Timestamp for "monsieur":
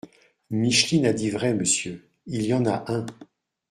1.53-2.09